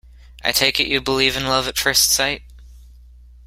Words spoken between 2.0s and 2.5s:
sight?